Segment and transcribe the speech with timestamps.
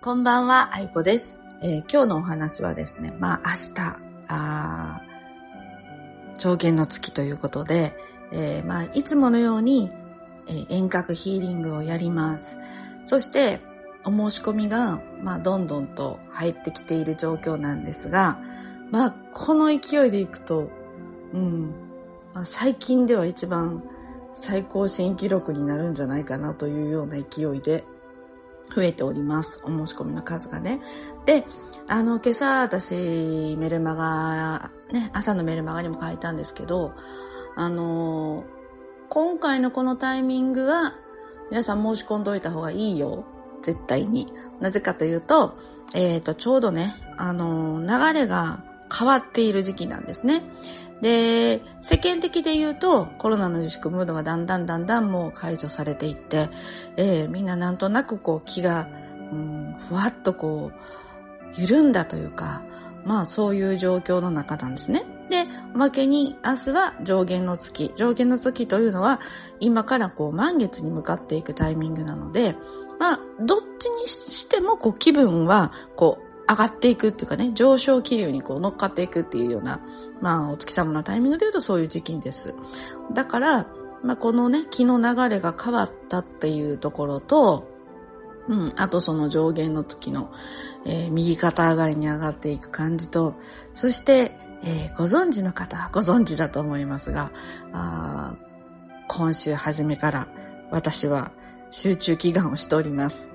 [0.00, 1.40] こんばんは、あいこです。
[1.60, 3.96] えー、今日のお話はですね、まあ明日、
[4.28, 5.02] あ
[6.38, 7.98] 上限の月ということで、
[8.30, 9.90] えー、まあいつものように、
[10.46, 12.60] えー、遠隔ヒーリングをやります。
[13.04, 13.58] そして、
[14.04, 18.38] お申し込みが、まあどんどんと入ってきている状況なんですが、
[18.92, 20.70] まあこの勢いでいくと、
[21.32, 21.72] うん、
[22.34, 23.82] まあ、最近では一番
[24.34, 27.84] 最高新記録になるんじゃないかなというような勢いで
[28.74, 29.60] 増えております。
[29.64, 30.80] お申し込みの数がね。
[31.26, 31.44] で、
[31.86, 36.92] あの、今朝私メルマガ、ね、朝のメルマガにも書いたんですけど、
[37.56, 38.44] あの、
[39.08, 40.94] 今回のこのタイミングは
[41.50, 43.24] 皆さん申し込んどいた方がいいよ。
[43.62, 44.26] 絶対に。
[44.60, 45.58] なぜかというと、
[45.94, 48.62] えっ、ー、と、ちょうどね、あの、流れが
[48.96, 50.42] 変わっている時期なんですね。
[51.00, 56.50] で、世間的で言うと、コロナの自粛ムードがだんだんだんだんもう解除されていって、
[56.96, 58.88] えー、みんななんとなくこう気が、
[59.32, 62.62] うん、ふわっとこう、緩んだというか、
[63.04, 65.04] まあそういう状況の中なんですね。
[65.30, 67.92] で、おまけに明日は上限の月。
[67.94, 69.20] 上限の月というのは
[69.60, 72.56] 今からこう満月に向かっていくタイミングなので、
[72.98, 79.80] まあどっちにしてもこう気分はこう上がっていくっていうかね、上昇気流にこう乗っかっていくっていうような、
[80.20, 82.54] まあ、お月様のタイミングで言うとそういう時期です。
[83.12, 83.66] だから、
[84.02, 87.68] まあ、このね、気の流れが変わったっていうところと、
[88.48, 90.32] うん、あとその上限の月の、
[90.86, 93.34] えー、右肩上がりに上がっていく感じと、
[93.74, 97.30] そして、えー、ご存知の方はご存知だと思いますが、
[97.72, 98.34] あ
[99.06, 100.28] 今週初めから
[100.70, 101.32] 私は
[101.70, 103.30] 集中祈願をしております。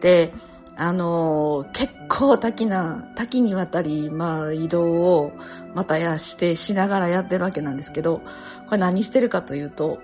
[0.00, 0.32] で、
[0.82, 5.32] あのー、結構多岐な、多岐にわたり、まあ移動を
[5.74, 8.22] またやして、しながらやってるわけなんですけど、
[8.64, 9.98] これ何してるかというと、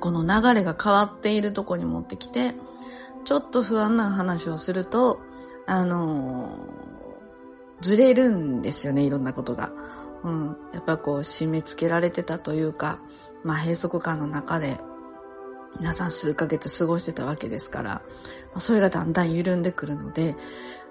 [0.00, 2.54] この流れが変わっているとこに持ってきて、
[3.24, 5.20] ちょっと不安な話をすると、
[5.64, 9.70] あのー、ずれるんですよね、いろんなことが。
[10.24, 10.56] うん。
[10.74, 12.98] やっぱこう、締め付けられてたというか、
[13.44, 14.80] まあ閉塞感の中で、
[15.78, 18.02] 皆さん数ヶ月過ごしてたわけですから、
[18.58, 20.36] それがだんだん緩んでくるので、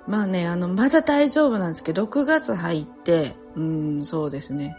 [0.07, 4.75] まあね、あの、まだ大丈夫なんですけど、6月入って、うん、そうですね。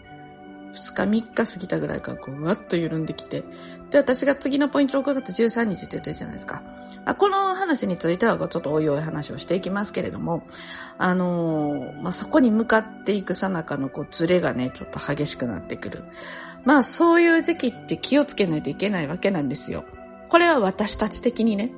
[0.73, 3.43] 2日3日過ぎたぐらいからこう、わっと緩んできて。
[3.89, 6.61] で、私が次のポイント6月13日って言ってるじゃないですか。
[7.03, 10.43] あこの話についてはちょっとおいおい話をしていきますけれども、
[10.97, 16.03] あのー、まあ、そこに向かっていくさなかのこう、ズレがね、ちょっと激しくなってくる。
[16.63, 19.83] まあそういう時期って気をつけないといけないわけなんですよ。
[20.29, 21.71] これは私たち的にね。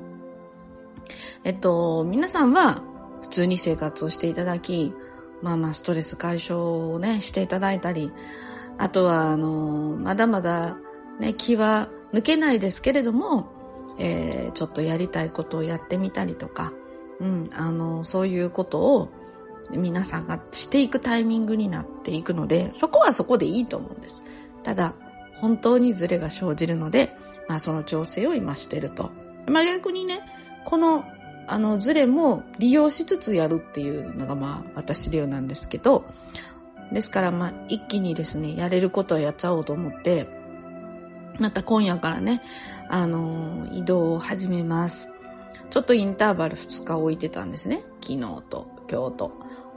[1.44, 2.84] えっと、皆さんは
[3.22, 4.94] 普通に生活をしていただき、
[5.42, 8.12] まあまあストレス解消をね、していただいたり、
[8.78, 10.78] あとは、あの、まだまだ
[11.20, 13.48] ね、気は抜けないですけれども、
[13.98, 16.74] えー、ちょっとやりたいことをやってみたりとか、
[17.20, 19.10] うん、あの、そういうことを
[19.72, 24.24] 皆さんがしていくタイミングになっていくので、そこはそこでいいと思うんです。
[24.64, 24.94] ただ、
[25.40, 27.16] 本当にズレが生じるので、
[27.48, 29.12] まあその調整を今してると。
[29.48, 30.22] まあ逆にね、
[30.66, 31.04] この、
[31.46, 36.06] あのズレも利用しつつやるっていうのがまあ私流なんですけど、
[36.94, 40.28] ですからまあ一気にですね、やれることをやっちゃおうと思って、
[41.40, 42.42] また今夜からね、
[42.90, 45.10] あの移動を始めます。
[45.70, 47.84] ちょっとインターバル2日置いてたんですね。
[48.02, 49.32] 昨日と今日と。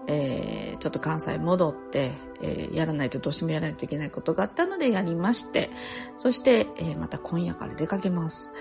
[0.09, 5.71] えー、ちょっと関西戻って、えー、やらないとどうしてもやらないといけないことがあったのでやりまして、
[6.19, 8.53] そして、えー、また今夜から出かけます。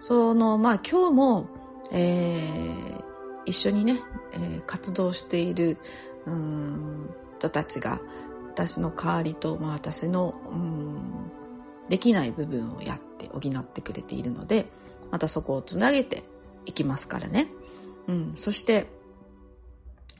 [0.00, 1.48] その、まあ今日も、
[1.92, 3.02] えー、
[3.46, 4.00] 一緒にね、
[4.32, 5.78] えー、活動している、
[6.26, 8.00] うん、人たちが、
[8.48, 11.30] 私の代わりと、まあ私の、うん、
[11.88, 14.66] できない部分をやって補ってくれているので、
[15.10, 16.24] またそこをつなげて
[16.66, 17.48] いきますからね。
[18.08, 18.88] うん、そして、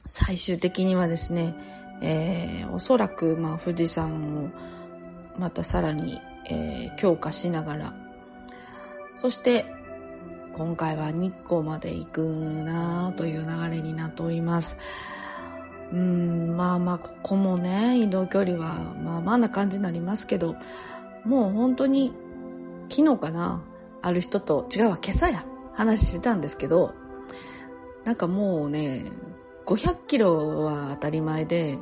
[0.05, 1.55] 最終的にはですね、
[2.01, 4.49] えー、おそらく、まあ、富士山を
[5.37, 6.19] またさらに、
[6.49, 7.93] えー、強化しながら、
[9.17, 9.65] そして、
[10.55, 14.77] 今回は日光まで行くなという流れになっております。
[15.91, 20.55] うん、まあまあ、ここもね、移動距離はまあまあな感じになりますけど、
[21.25, 22.13] もう本当に
[22.89, 23.63] 昨日かな、
[24.01, 26.93] ある人と、違うわ、今朝や、話してたんですけど、
[28.03, 29.05] なんかもうね、
[29.65, 31.77] 500キロは当たり前で、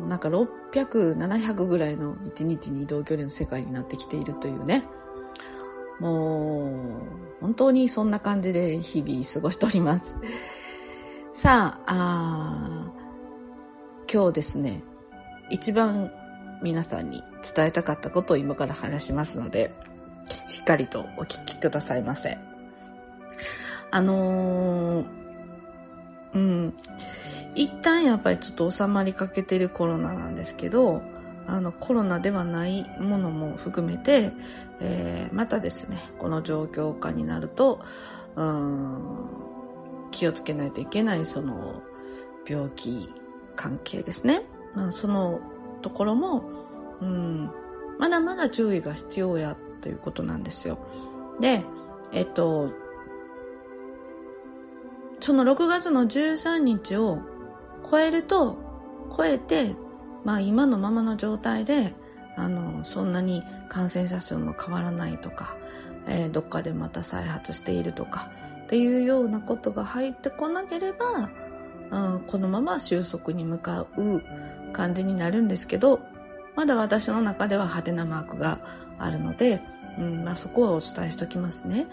[0.00, 4.84] なんか600、700ぐらいの1日に移動距離の世界になってきているというね。
[5.98, 10.16] もう、本当にそんな感じで日々過ごしております。
[11.32, 12.79] さあ、あ
[14.12, 14.82] 今日ですね、
[15.50, 16.10] 一番
[16.62, 17.22] 皆さんに
[17.54, 19.72] 伝えたかったことを今から話しますので、
[20.48, 22.36] しっかりとお聞きくださいませ。
[23.92, 26.72] あのー
[27.56, 31.02] 一旦やっぱりちょっと収まりかけてるコロナなんですけど、
[31.46, 34.32] あのコロナではないものも含めて、
[34.80, 37.80] えー、またですね、この状況下になると、
[38.34, 39.50] うん
[40.10, 41.82] 気をつけないといけないその
[42.46, 43.08] 病気
[43.60, 44.42] 関係ですね。
[44.74, 45.38] まあ、その
[45.82, 46.44] ところも、
[47.02, 47.50] うん、
[47.98, 50.78] まだまだ注意が必要やということなんですよ。
[51.40, 51.62] で、
[52.10, 52.70] えっと、
[55.20, 57.18] その6月の13日を
[57.90, 58.56] 超えると、
[59.14, 59.76] 超えて、
[60.24, 61.94] まあ今のままの状態で、
[62.38, 65.54] あの、そんなに感染者数も変わらないとか、
[66.06, 68.30] えー、どっかでまた再発しているとか、
[68.64, 71.28] っていうようなことが入ってこなければ、
[71.90, 74.22] うん、このまま収束に向かう
[74.72, 76.00] 感じになるんですけど、
[76.56, 78.60] まだ私の中では派手なマークが
[78.98, 79.60] あるので、
[79.98, 81.86] うんまあ、そこはお伝えしておきますね。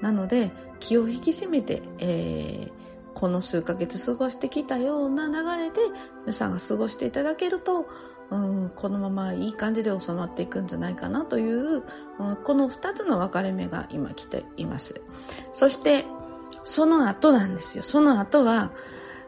[0.00, 0.50] なので、
[0.80, 5.80] 気を引き締めて、えー、この数ヶ月過ごしてきたような流れで
[6.22, 7.86] 皆さんが過ごしていただけると、
[8.30, 11.82] うん、このままいい感じで収まっていくんじゃないかなという、
[12.18, 15.00] うん、この2つの分かれ目が今来ています。
[15.52, 16.04] そして、
[16.64, 17.84] その後なんですよ。
[17.84, 18.72] その後は、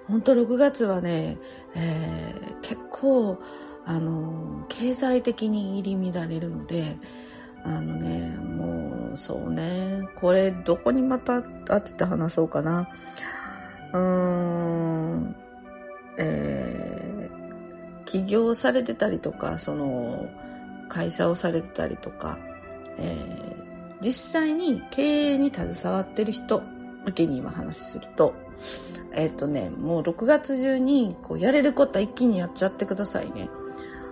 [0.08, 1.38] 本当6月はね、
[1.74, 3.38] えー、結構、
[3.86, 6.96] あの、経済的に入り乱れるので、
[7.62, 12.88] あのね、もう、そうね、これ、どこにまた当てて話そうかな。
[13.92, 15.36] うーん、
[16.18, 20.28] えー、起業されてたりとか、その、
[20.88, 22.38] 会社をされてたりとか、
[22.98, 24.12] えー、実
[24.42, 26.62] 際に経営に携わってる人
[27.06, 28.34] 向けに今話すると、
[29.12, 33.48] えっ、とね、もう6月中にこうやれることは一気にやっちゃってくださいね。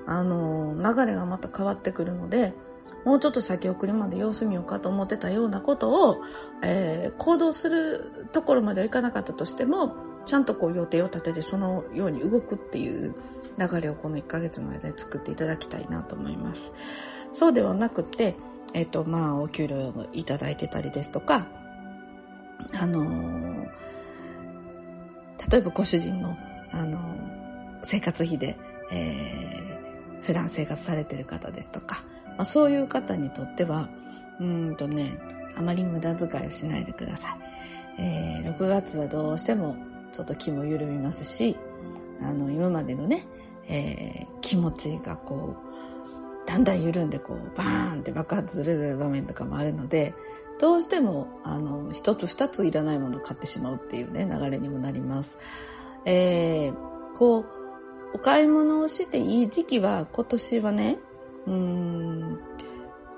[0.06, 2.52] あの、流れがまた変わってくるので、
[3.04, 6.20] もうちょっと先送りまで様子見ようかと思ってたようなことを、
[6.62, 9.94] えー、行動するところまではいかなかったとしても、
[10.25, 13.14] ちゃんとこう予定を立ててそのように動くっていう
[13.58, 16.75] 流れをこの1ヶ月の間で作っていただきたいなと思います。
[17.32, 18.37] そうではなくて、
[18.75, 21.46] えっ、ー、と、まあ、お給料をいただいてたりですとか、
[22.72, 23.69] あのー、
[25.52, 26.34] 例えばご主人の、
[26.72, 26.99] あの、
[27.82, 28.56] 生活費で、
[28.90, 33.90] えー、普段生活されてる方ですとか、まあ、そういう方にとっては、
[34.40, 35.19] うんとね、
[35.54, 37.37] あまり無駄遣いをしないでくださ
[37.99, 38.02] い。
[38.02, 39.76] えー、6月はどうしても
[40.12, 41.58] ちょっと気も緩みますし、
[42.22, 43.26] あの、今までのね、
[43.69, 45.55] えー、気持ちがこ
[46.46, 50.14] う、だんだん緩んでこう、バーンって爆発する場面とかもあるので、
[50.60, 55.38] どうしても、あの、一つ二ついらないものを買ってしまうっていうね、流れにもなります。
[56.04, 57.46] えー、こう、
[58.14, 60.99] お買い物をしていい時期は今年はね、
[61.46, 62.40] うーん、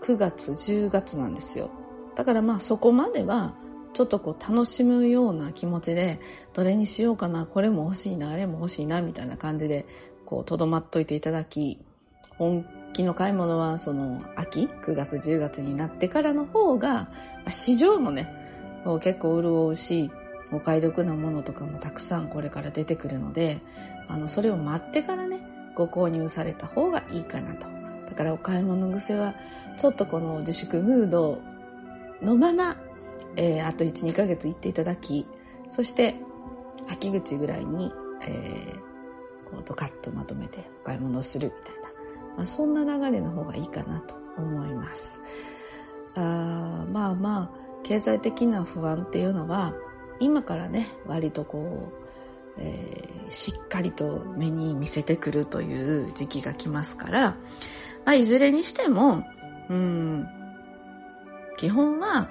[0.02, 1.70] 9月、10月なんですよ。
[2.14, 3.54] だからまあそこまでは、
[3.92, 6.20] ちょっとこう楽しむような気持ちで、
[6.52, 9.86] どれにしようかな、これも欲しいな、あれも欲しいな、みたいな感じで、
[10.24, 11.78] こう、とどまっといていただき、
[12.36, 17.08] 本気の買い物はその秋、9月、10月になってからの方が、
[17.50, 18.32] 市場もね、
[19.02, 20.10] 結構潤うし、
[20.52, 23.60] お買い得なものとかもたくさんこれから出てくるので、
[24.08, 25.40] あの、それを待ってからね、
[25.74, 27.66] ご購入された方がいいかなと。
[28.06, 29.34] だからお買い物癖は、
[29.76, 31.40] ちょっとこの自粛ムード
[32.22, 32.76] のまま、
[33.36, 35.26] えー、あと1、2ヶ月行っていただき、
[35.68, 36.14] そして、
[36.88, 37.92] 秋口ぐらいに、
[38.22, 41.73] えー、こうドカッとまとめてお買い物するみたいな、
[42.36, 45.22] まあ、そんな流れの方がいいかなと思います。
[46.16, 47.50] あまあまあ、
[47.82, 49.74] 経済的な不安っていうのは、
[50.20, 52.04] 今からね、割とこう、
[52.58, 57.36] えー、しっかりと目に見せてくるという時期が来ますから、
[58.04, 59.24] まあ、いずれにしても、
[59.68, 60.28] うん、
[61.56, 62.30] 基本は、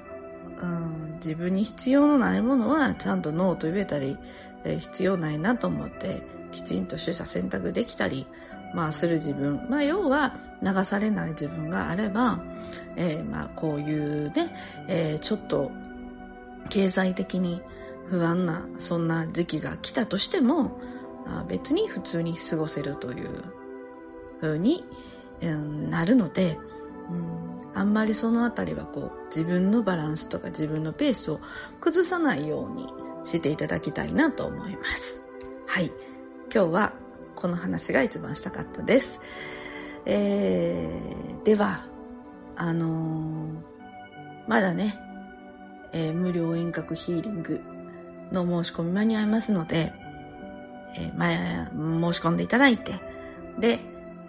[0.62, 4.18] うん、自分に必要のないものはちゃんとノーと言えたり、
[4.64, 8.28] えー、必要ないなと思ってきちんと取捨選択できたり、
[8.74, 9.66] まあ、する自分。
[9.70, 12.44] まあ、要は流されない自分があれば、
[12.96, 14.56] えー、まあ、こういうね、
[14.88, 15.72] えー、ちょっと
[16.70, 17.62] 経済的に
[18.10, 20.80] 不安な、そんな時期が来たとしても、
[21.48, 23.44] 別に普通に過ごせるという
[24.42, 24.84] 風に
[25.42, 26.58] うんなるので、
[27.10, 31.40] うん、あんまりそのあたりはこう自分のバランスとか自分のペースを
[31.80, 32.88] 崩さないように
[33.26, 35.24] していただきたいなと思います。
[35.68, 35.92] はい。
[36.54, 36.94] 今日は
[37.36, 39.20] この話が一番したかったです。
[40.06, 41.86] えー、では、
[42.56, 43.50] あのー、
[44.48, 45.00] まだね、
[45.94, 47.62] えー、無料遠隔ヒーリング
[48.32, 49.94] の申し込み間に合いますので、
[50.98, 53.00] えー、前、申し込んでいただいて、
[53.60, 53.80] で、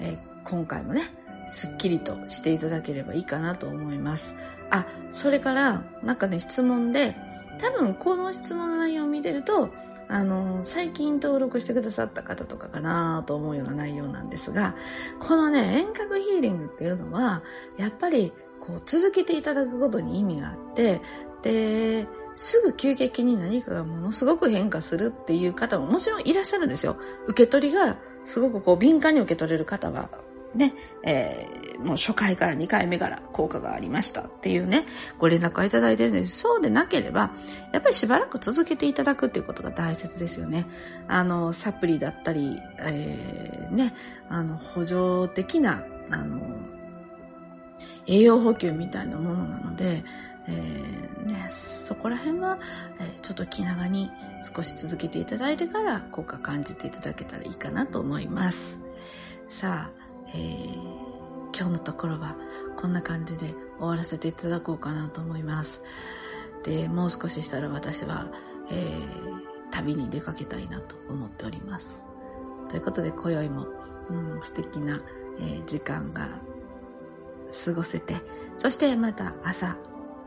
[0.00, 1.02] え、今回もね、
[1.46, 4.34] すっきりとしていただければいいかなと思います。
[4.70, 7.16] あ、それから、なんかね、質問で、
[7.58, 9.70] 多分この質問の内容を見てると、
[10.08, 14.75] あの、最近登録してくださった方とかかなと思うような内容なんですが、
[15.20, 17.42] このね、遠隔ヒーリングっていうのは、
[17.76, 21.00] やっぱり、こう、続けていただくことに意味があって、
[21.42, 22.06] で、
[22.37, 26.96] すぐ急激に何かがものすごく変化するっていう方ももちろんいらっしゃるんですよ。
[27.26, 30.11] 受け取りがすごくこう敏感に受け取れる方は
[30.54, 34.87] ね、えー、もう初回から2回目から効果がありましたっていうね、
[35.18, 36.38] ご連絡をいただいてるんです。
[36.38, 37.32] そうでなければ、
[37.73, 40.66] やっぱりしばらく続けていただくっていうことが大切ですよね。
[41.08, 43.94] あの、サプリだったり、えー、ね、
[44.28, 46.40] あの、補助的な、あの、
[48.06, 50.04] 栄養補給みたいなものなので、
[50.46, 52.58] えー、ね、そこら辺は、
[53.00, 54.11] えー、ちょっと気長に
[54.54, 58.78] 少し続けていただいてから効果感じていただけたらいいかなと思います。
[59.49, 60.03] さあ、
[60.34, 60.74] えー、
[61.56, 62.36] 今日のところは
[62.76, 65.82] こんな感じで終わらせていただこうかなと思います。
[66.64, 68.28] で、もう少ししたら私は、
[68.70, 72.04] えー、旅に出かけたいなと思っております。
[72.68, 73.66] ということで、今宵も、
[74.10, 75.00] うん、素敵な、
[75.38, 76.28] えー、時間が
[77.64, 78.16] 過ごせて、
[78.58, 79.74] そしてまた朝、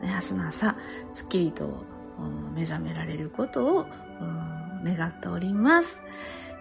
[0.01, 0.75] ね、明日の朝、
[1.11, 1.83] すっきりと
[2.53, 3.85] 目覚められることを
[4.83, 6.03] 願っております。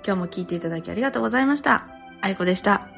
[0.05, 1.89] 今日も聞いていただきありがとうございました。
[2.21, 2.96] あいこでした。